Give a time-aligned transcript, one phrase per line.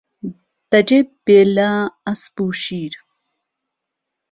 [0.69, 1.71] بهجێ بێله
[2.05, 2.93] ئهسپ و شير